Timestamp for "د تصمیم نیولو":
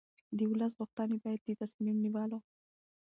1.45-2.39